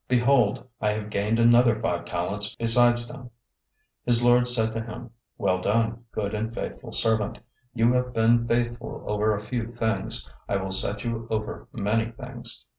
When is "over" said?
9.05-9.35, 11.29-11.67